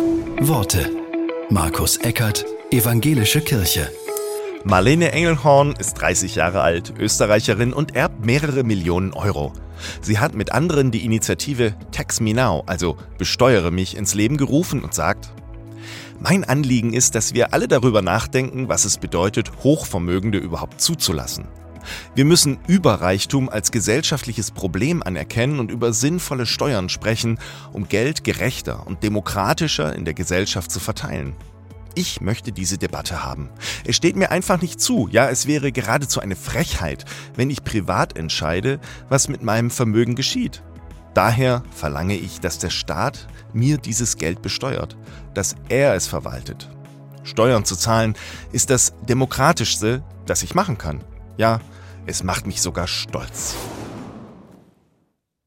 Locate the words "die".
10.90-11.04